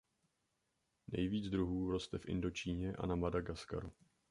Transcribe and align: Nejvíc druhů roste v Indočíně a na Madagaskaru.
Nejvíc 1.07 1.49
druhů 1.49 1.91
roste 1.91 2.17
v 2.17 2.25
Indočíně 2.25 2.93
a 2.99 3.05
na 3.05 3.15
Madagaskaru. 3.15 3.91